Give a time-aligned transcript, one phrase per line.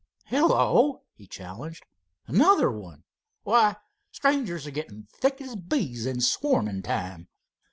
[0.25, 1.85] "Hello," he challenged,
[2.25, 3.03] "another one?
[3.43, 3.75] Why,
[4.11, 7.27] strangers are getting thick as bees in swarming time."